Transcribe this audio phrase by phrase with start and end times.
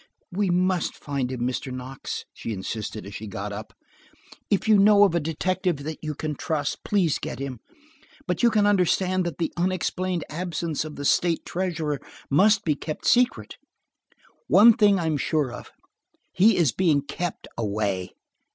[0.31, 1.71] "We must find him, Mr.
[1.71, 3.71] Knox," she insisted as she got up.
[4.49, 7.59] "If you know of a detective that you can trust, please get him.
[8.25, 12.01] But you can understand that the unexplained absence of the state treasurer
[12.31, 13.57] must be kept secret.
[14.47, 15.69] One thing I am sure of:
[16.33, 18.13] He is being kept away.